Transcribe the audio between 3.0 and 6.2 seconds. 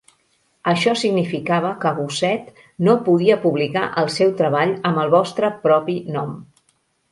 podia publicar el seu treball amb el vostre propi